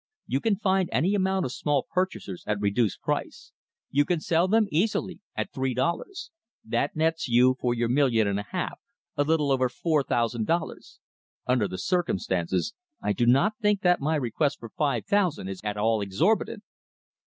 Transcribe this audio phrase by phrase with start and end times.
[0.25, 3.51] You can find any amount of small purchasers at reduced price.
[3.91, 6.31] You can sell them easily at three dollars.
[6.65, 8.79] That nets you for your million and a half
[9.15, 10.99] a little over four thousand dollars
[11.47, 11.53] more.
[11.53, 15.77] Under the circumstances, I do not think that my request for five thousand is at
[15.77, 16.63] all exorbitant."